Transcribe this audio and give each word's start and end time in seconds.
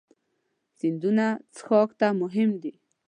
سیندونه 0.77 1.27
څښاک 1.55 1.89
ته 1.99 2.07
مهم 2.21 2.49
دي. 2.61 2.73